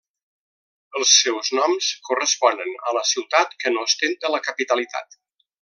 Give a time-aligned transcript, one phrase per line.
[0.99, 5.19] Els seus noms corresponen a la ciutat que n'ostenta la capitalitat.